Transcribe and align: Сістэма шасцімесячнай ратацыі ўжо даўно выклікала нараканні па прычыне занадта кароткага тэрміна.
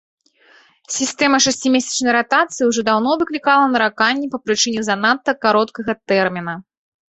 Сістэма 0.93 1.37
шасцімесячнай 1.45 2.13
ратацыі 2.17 2.67
ўжо 2.71 2.81
даўно 2.89 3.11
выклікала 3.21 3.65
нараканні 3.75 4.27
па 4.33 4.43
прычыне 4.49 4.81
занадта 4.91 5.39
кароткага 5.47 5.91
тэрміна. 6.13 6.61